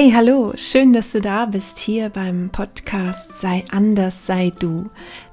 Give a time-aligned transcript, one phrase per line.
[0.00, 4.88] Hey, hallo, schön, dass du da bist hier beim Podcast Sei anders, sei du,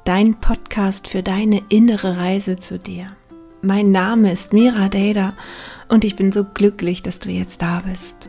[0.05, 3.15] dein Podcast für deine innere Reise zu dir.
[3.61, 5.33] Mein Name ist Mira Deda
[5.87, 8.27] und ich bin so glücklich, dass du jetzt da bist.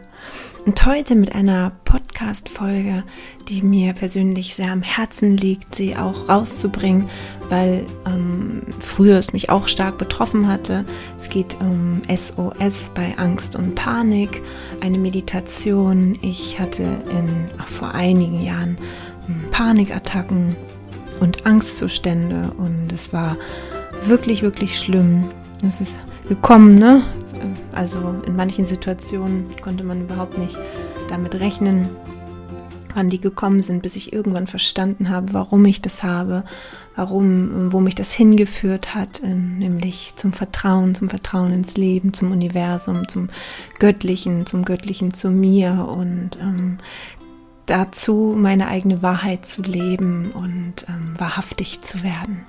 [0.66, 3.04] Und heute mit einer Podcast-Folge,
[3.48, 7.08] die mir persönlich sehr am Herzen liegt, sie auch rauszubringen,
[7.48, 10.84] weil ähm, früher es mich auch stark betroffen hatte.
[11.16, 14.42] Es geht um SOS bei Angst und Panik,
[14.80, 16.18] eine Meditation.
[16.20, 18.76] Ich hatte in, vor einigen Jahren
[19.26, 20.56] hm, Panikattacken
[21.20, 23.36] und Angstzustände und es war
[24.04, 25.30] wirklich, wirklich schlimm.
[25.64, 27.04] Es ist gekommen, ne?
[27.72, 30.58] Also in manchen Situationen konnte man überhaupt nicht
[31.08, 31.88] damit rechnen,
[32.96, 36.44] wann die gekommen sind, bis ich irgendwann verstanden habe, warum ich das habe,
[36.94, 43.06] warum, wo mich das hingeführt hat, nämlich zum Vertrauen, zum Vertrauen ins Leben, zum Universum,
[43.06, 43.28] zum
[43.78, 46.78] Göttlichen, zum Göttlichen zu mir und ähm,
[47.66, 52.46] dazu meine eigene Wahrheit zu leben und ähm, wahrhaftig zu werden.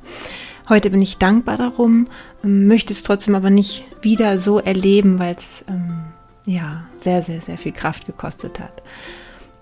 [0.70, 2.08] Heute bin ich dankbar darum,
[2.44, 6.04] ähm, möchte es trotzdem aber nicht wieder so erleben, weil es ähm,
[6.46, 8.84] ja sehr, sehr, sehr viel Kraft gekostet hat.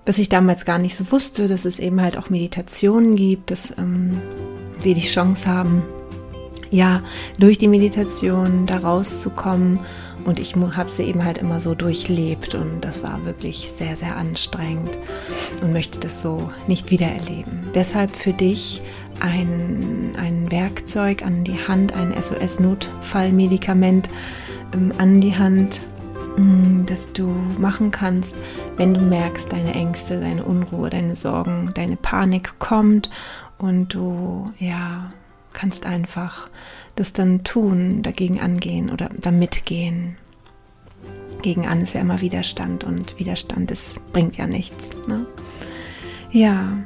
[0.08, 3.78] Was ich damals gar nicht so wusste, dass es eben halt auch Meditationen gibt, dass
[3.78, 4.20] ähm,
[4.82, 5.84] wir die Chance haben,
[6.72, 7.04] ja,
[7.40, 9.80] durch die Meditation da rauszukommen.
[10.26, 14.18] Und ich habe sie eben halt immer so durchlebt und das war wirklich sehr, sehr
[14.18, 14.98] anstrengend
[15.62, 17.70] und möchte das so nicht wieder erleben.
[17.76, 18.82] Deshalb für dich
[19.20, 24.10] ein, ein Werkzeug an die Hand, ein SOS-Notfallmedikament
[24.74, 25.82] ähm, an die Hand,
[26.38, 27.28] ähm, das du
[27.60, 28.36] machen kannst,
[28.78, 33.12] wenn du merkst, deine Ängste, deine Unruhe, deine Sorgen, deine Panik kommt
[33.60, 35.12] und du ja
[35.54, 36.50] kannst einfach
[36.96, 40.18] das dann tun, dagegen angehen oder damit gehen.
[41.42, 44.90] Gegen an ist ja immer Widerstand und Widerstand ist, bringt ja nichts.
[45.08, 45.26] Ne?
[46.32, 46.78] Ja,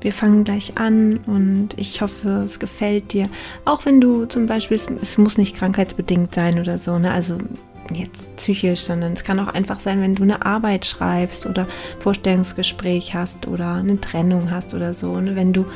[0.00, 3.28] wir fangen gleich an und ich hoffe, es gefällt dir.
[3.64, 7.12] Auch wenn du zum Beispiel, es, es muss nicht krankheitsbedingt sein oder so, ne?
[7.12, 7.38] Also
[7.94, 11.66] jetzt psychisch, sondern es kann auch einfach sein, wenn du eine Arbeit schreibst oder
[11.98, 15.12] Vorstellungsgespräch hast oder eine Trennung hast oder so.
[15.12, 15.66] Und wenn du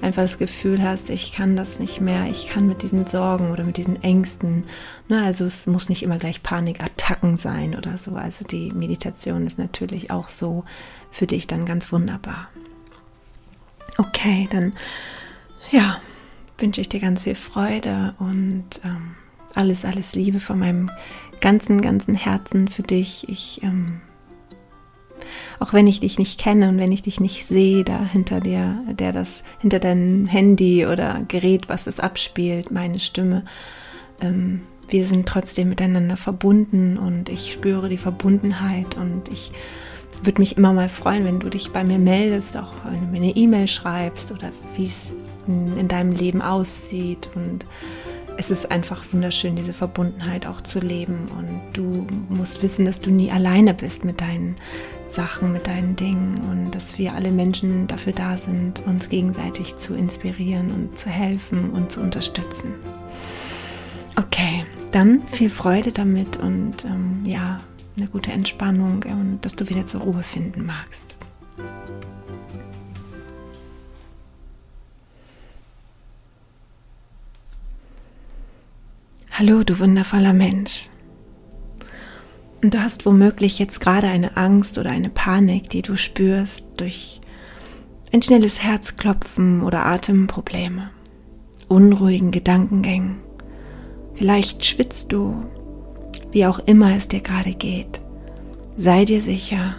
[0.00, 3.64] einfach das Gefühl hast, ich kann das nicht mehr, ich kann mit diesen Sorgen oder
[3.64, 4.64] mit diesen Ängsten,
[5.08, 8.14] ne, also es muss nicht immer gleich Panikattacken sein oder so.
[8.14, 10.64] Also die Meditation ist natürlich auch so
[11.10, 12.48] für dich dann ganz wunderbar.
[13.98, 14.72] Okay, dann
[15.70, 16.00] ja,
[16.58, 19.14] wünsche ich dir ganz viel Freude und ähm,
[19.56, 20.90] alles, alles Liebe von meinem
[21.40, 23.28] ganzen, ganzen Herzen für dich.
[23.28, 24.00] Ich, ähm,
[25.58, 28.82] auch wenn ich dich nicht kenne und wenn ich dich nicht sehe, da hinter dir,
[28.90, 33.44] der das, hinter deinem Handy oder Gerät, was es abspielt, meine Stimme,
[34.20, 39.52] ähm, wir sind trotzdem miteinander verbunden und ich spüre die Verbundenheit und ich
[40.22, 43.16] würde mich immer mal freuen, wenn du dich bei mir meldest, auch wenn du mir
[43.18, 45.12] eine E-Mail schreibst oder wie es
[45.46, 47.28] in deinem Leben aussieht.
[47.34, 47.66] Und
[48.36, 51.28] es ist einfach wunderschön, diese Verbundenheit auch zu leben.
[51.28, 54.56] Und du musst wissen, dass du nie alleine bist mit deinen
[55.06, 59.94] Sachen, mit deinen Dingen und dass wir alle Menschen dafür da sind, uns gegenseitig zu
[59.94, 62.74] inspirieren und zu helfen und zu unterstützen.
[64.16, 67.60] Okay, dann viel Freude damit und ähm, ja,
[67.96, 71.14] eine gute Entspannung und dass du wieder zur Ruhe finden magst.
[79.36, 80.88] Hallo, du wundervoller Mensch.
[82.62, 87.20] Und du hast womöglich jetzt gerade eine Angst oder eine Panik, die du spürst durch
[88.12, 90.90] ein schnelles Herzklopfen oder Atemprobleme,
[91.66, 93.16] unruhigen Gedankengängen.
[94.14, 95.44] Vielleicht schwitzt du
[96.30, 98.00] wie auch immer es dir gerade geht,
[98.76, 99.74] sei dir sicher,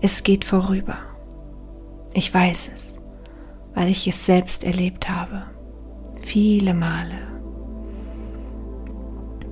[0.00, 0.96] es geht vorüber.
[2.14, 2.94] Ich weiß es,
[3.74, 5.42] weil ich es selbst erlebt habe.
[6.22, 7.37] Viele Male.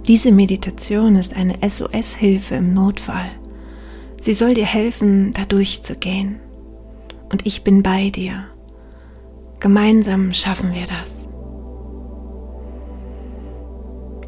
[0.07, 3.29] Diese Meditation ist eine SOS-Hilfe im Notfall.
[4.21, 6.37] Sie soll dir helfen, da durchzugehen.
[7.33, 8.45] Und ich bin bei dir.
[9.59, 11.25] Gemeinsam schaffen wir das.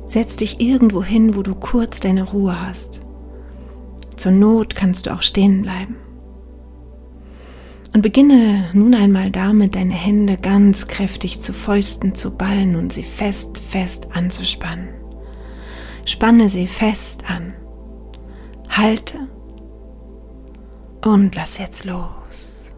[0.09, 3.01] Setz dich irgendwo hin, wo du kurz deine Ruhe hast.
[4.17, 5.95] Zur Not kannst du auch stehen bleiben.
[7.95, 13.05] Und beginne nun einmal damit, deine Hände ganz kräftig zu Fäusten zu ballen und sie
[13.05, 14.98] fest, fest anzuspannen.
[16.09, 17.53] Spanne sie fest an.
[18.71, 19.29] Halte
[21.05, 22.73] und lass jetzt los.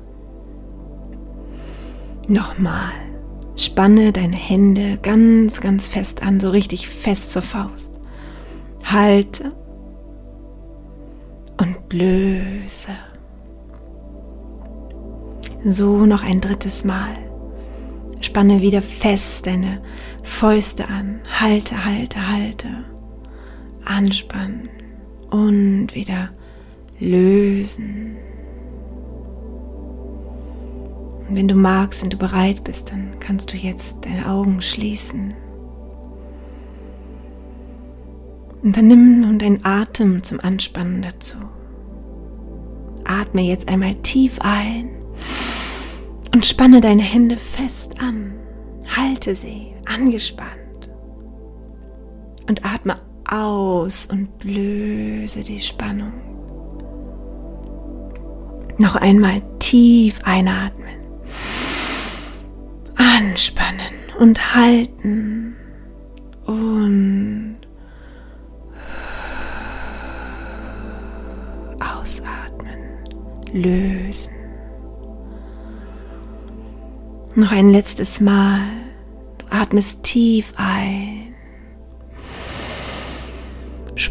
[2.27, 2.91] Nochmal.
[3.55, 8.01] Spanne deine Hände ganz, ganz fest an, so richtig fest zur Faust.
[8.83, 9.53] Halte
[11.57, 12.97] und löse.
[15.65, 17.15] So noch ein drittes Mal.
[18.21, 19.81] Spanne wieder fest deine
[20.25, 21.21] Fäuste an.
[21.39, 22.90] Halte, halte, halte.
[23.85, 24.69] Anspannen
[25.31, 26.31] und wieder
[26.99, 28.17] lösen.
[31.29, 35.35] Und wenn du magst und du bereit bist, dann kannst du jetzt deine Augen schließen.
[38.63, 41.39] Und dann nimm nun deinen Atem zum Anspannen dazu.
[43.05, 44.91] Atme jetzt einmal tief ein
[46.35, 48.35] und spanne deine Hände fest an.
[48.97, 50.91] Halte sie angespannt.
[52.49, 53.01] Und atme
[53.31, 56.13] aus und löse die Spannung.
[58.79, 60.89] Noch einmal tief einatmen.
[62.97, 65.57] Anspannen und halten.
[66.47, 67.59] Und
[71.79, 72.79] ausatmen.
[73.53, 74.33] Lösen.
[77.35, 78.61] Noch ein letztes Mal.
[79.39, 81.10] Du atmest tief ein.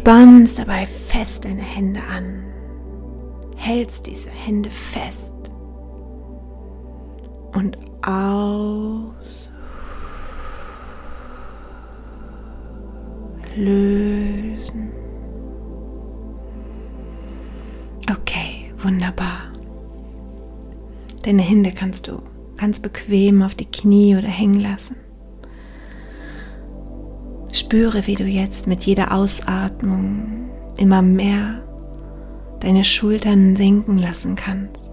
[0.09, 2.43] Spannst dabei fest deine Hände an.
[3.55, 5.35] Hältst diese Hände fest.
[7.53, 9.51] Und aus.
[13.55, 14.91] Lösen.
[18.09, 19.51] Okay, wunderbar.
[21.21, 22.23] Deine Hände kannst du
[22.57, 24.95] ganz bequem auf die Knie oder hängen lassen.
[27.51, 31.63] Spüre, wie du jetzt mit jeder Ausatmung immer mehr
[32.59, 34.89] deine Schultern senken lassen kannst.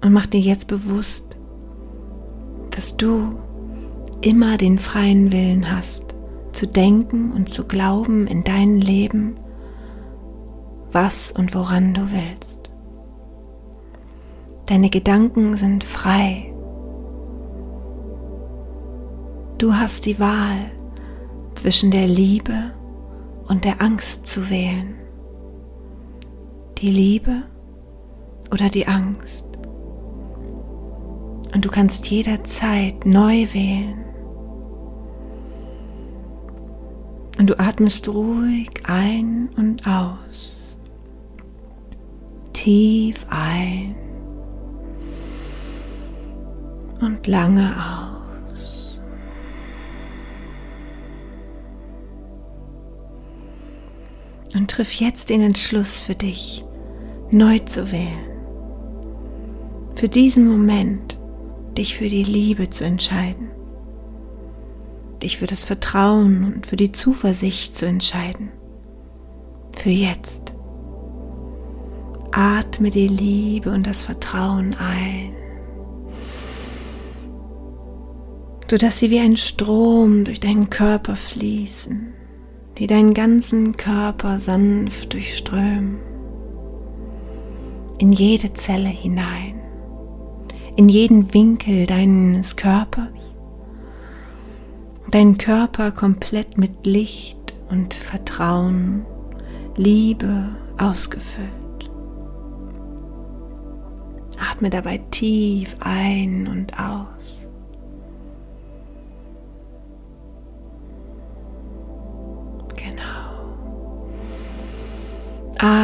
[0.00, 1.36] Und mach dir jetzt bewusst,
[2.70, 3.38] dass du
[4.20, 6.14] immer den freien Willen hast,
[6.52, 9.36] zu denken und zu glauben in dein Leben,
[10.92, 12.70] was und woran du willst.
[14.66, 16.47] Deine Gedanken sind frei.
[19.58, 20.70] Du hast die Wahl
[21.56, 22.72] zwischen der Liebe
[23.48, 24.94] und der Angst zu wählen.
[26.78, 27.42] Die Liebe
[28.52, 29.44] oder die Angst.
[31.52, 34.04] Und du kannst jederzeit neu wählen.
[37.36, 40.56] Und du atmest ruhig ein und aus.
[42.52, 43.96] Tief ein
[47.00, 48.17] und lange aus.
[54.54, 56.64] Und triff jetzt den Entschluss für dich,
[57.30, 58.30] neu zu wählen.
[59.94, 61.18] Für diesen Moment
[61.76, 63.50] dich für die Liebe zu entscheiden.
[65.22, 68.50] Dich für das Vertrauen und für die Zuversicht zu entscheiden.
[69.76, 70.54] Für jetzt.
[72.30, 75.34] Atme die Liebe und das Vertrauen ein.
[78.70, 82.12] sodass sie wie ein Strom durch deinen Körper fließen,
[82.78, 85.98] die deinen ganzen Körper sanft durchströmen,
[87.98, 89.60] in jede Zelle hinein,
[90.76, 93.08] in jeden Winkel deines Körpers,
[95.10, 99.04] deinen Körper komplett mit Licht und Vertrauen,
[99.76, 101.48] Liebe ausgefüllt.
[104.38, 107.47] Atme dabei tief ein und aus.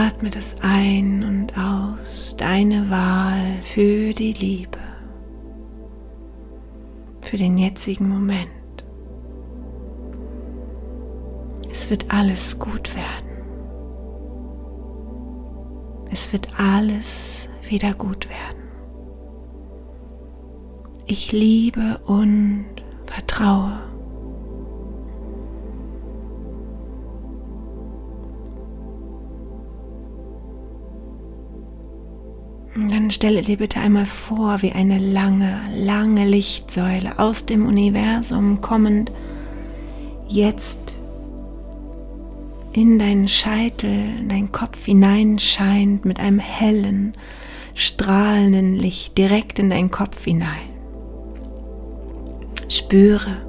[0.06, 4.78] Atme das ein und aus, deine Wahl für die Liebe,
[7.22, 8.50] für den jetzigen Moment.
[11.70, 13.30] Es wird alles gut werden.
[16.12, 18.62] Es wird alles wieder gut werden.
[21.06, 22.66] Ich liebe und
[23.06, 23.93] vertraue.
[32.90, 39.10] Dann stelle dir bitte einmal vor, wie eine lange, lange Lichtsäule aus dem Universum kommend
[40.28, 40.78] jetzt
[42.72, 47.12] in deinen Scheitel, in deinen Kopf hineinscheint mit einem hellen,
[47.74, 50.70] strahlenden Licht direkt in deinen Kopf hinein.
[52.68, 53.46] Spüre,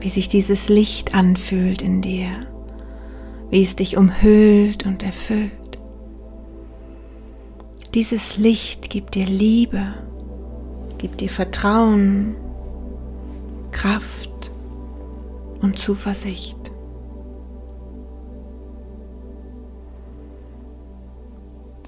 [0.00, 2.46] wie sich dieses Licht anfühlt in dir,
[3.50, 5.52] wie es dich umhüllt und erfüllt.
[7.94, 9.94] Dieses Licht gibt dir Liebe,
[10.98, 12.36] gibt dir Vertrauen,
[13.70, 14.50] Kraft
[15.60, 16.56] und Zuversicht.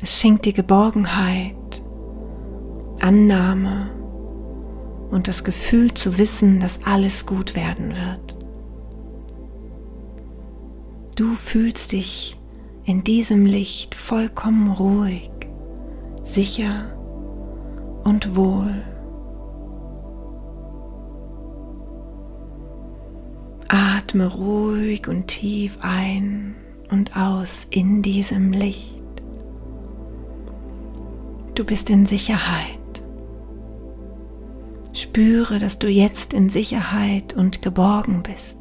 [0.03, 1.55] Es schenkt dir Geborgenheit,
[3.01, 3.91] Annahme
[5.11, 8.37] und das Gefühl zu wissen, dass alles gut werden wird.
[11.17, 12.39] Du fühlst dich
[12.85, 15.31] in diesem Licht vollkommen ruhig,
[16.35, 16.93] sicher
[18.05, 18.83] und wohl.
[23.69, 26.57] Atme ruhig und tief ein
[26.91, 29.01] und aus in diesem Licht.
[31.55, 32.79] Du bist in Sicherheit.
[34.93, 38.59] Spüre, dass du jetzt in Sicherheit und geborgen bist.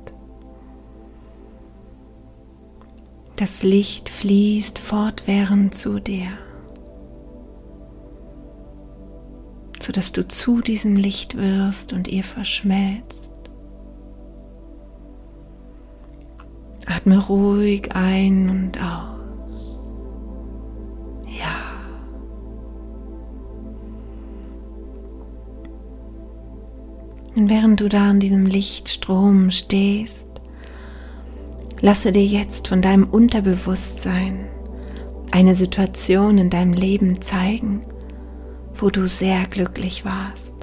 [3.35, 6.27] Das Licht fließt fortwährend zu dir,
[9.89, 13.31] sodass du zu diesem Licht wirst und ihr verschmelzt.
[16.85, 19.17] Atme ruhig ein und aus.
[21.39, 21.55] Ja.
[27.35, 30.27] Und während du da in diesem Lichtstrom stehst,
[31.81, 34.49] Lasse dir jetzt von deinem Unterbewusstsein
[35.31, 37.85] eine Situation in deinem Leben zeigen,
[38.81, 40.55] wo du sehr glücklich warst.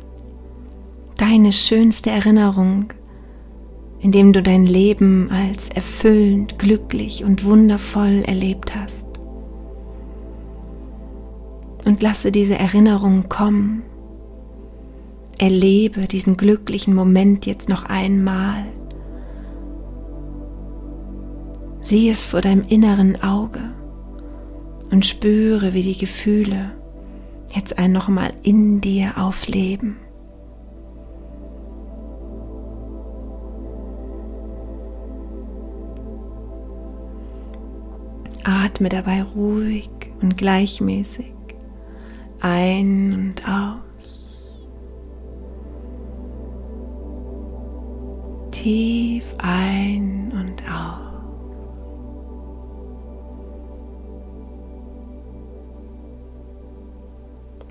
[1.16, 2.92] Deine schönste Erinnerung,
[4.00, 9.06] in dem du dein Leben als erfüllend, glücklich und wundervoll erlebt hast.
[11.84, 13.82] Und lasse diese Erinnerung kommen.
[15.38, 18.64] Erlebe diesen glücklichen Moment jetzt noch einmal
[21.88, 23.60] Sieh es vor deinem inneren Auge
[24.90, 26.72] und spüre, wie die Gefühle
[27.54, 29.96] jetzt ein nochmal in dir aufleben.
[38.44, 41.32] Atme dabei ruhig und gleichmäßig
[42.40, 44.68] ein und aus.
[48.50, 50.45] Tief ein und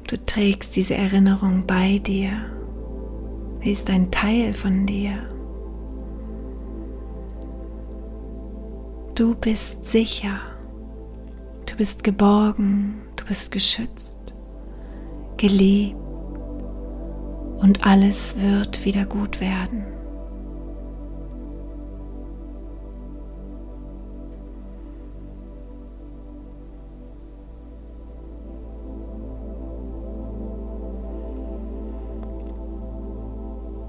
[0.07, 2.29] Du trägst diese Erinnerung bei dir.
[3.61, 5.13] Sie ist ein Teil von dir.
[9.15, 10.39] Du bist sicher.
[11.65, 13.01] Du bist geborgen.
[13.15, 14.17] Du bist geschützt.
[15.37, 15.95] Geliebt.
[17.57, 19.94] Und alles wird wieder gut werden.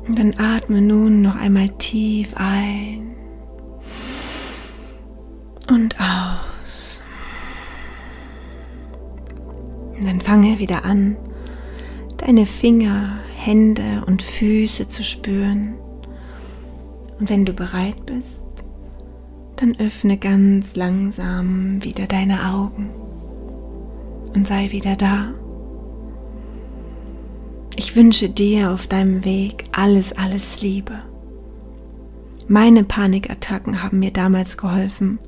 [0.06, 3.16] Und dann atme nun noch einmal tief ein
[5.68, 7.00] und aus.
[9.96, 11.16] Und dann fange wieder an,
[12.18, 15.74] deine Finger, Hände und Füße zu spüren.
[17.18, 18.44] Und wenn du bereit bist,
[19.56, 22.90] dann öffne ganz langsam wieder deine Augen
[24.34, 25.32] und sei wieder da.
[27.78, 30.94] Ich wünsche dir auf deinem Weg alles, alles Liebe.
[32.48, 35.18] Meine Panikattacken haben mir damals geholfen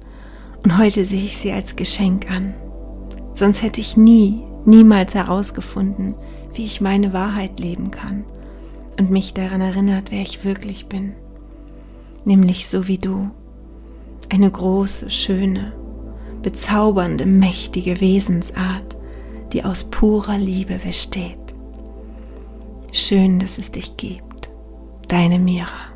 [0.64, 2.54] und heute sehe ich sie als Geschenk an.
[3.34, 6.14] Sonst hätte ich nie, niemals herausgefunden,
[6.54, 8.24] wie ich meine Wahrheit leben kann
[8.98, 11.12] und mich daran erinnert, wer ich wirklich bin.
[12.24, 13.28] Nämlich so wie du.
[14.30, 15.74] Eine große, schöne,
[16.42, 18.96] bezaubernde, mächtige Wesensart,
[19.52, 21.47] die aus purer Liebe besteht.
[22.92, 24.50] Schön, dass es dich gibt.
[25.08, 25.87] Deine Mira.